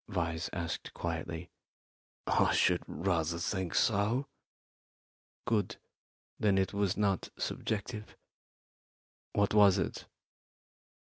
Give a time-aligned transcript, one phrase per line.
[0.09, 1.51] Vyse asked quietly.
[2.25, 4.25] "I should rather think so."
[5.45, 5.75] "Good;
[6.39, 8.15] then it was not subjective.
[9.33, 10.07] What was it?"